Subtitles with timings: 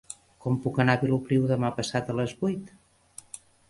[0.45, 2.77] Com puc anar a Vilopriu demà passat a les vuit?